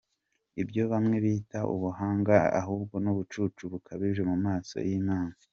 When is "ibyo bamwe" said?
0.61-1.17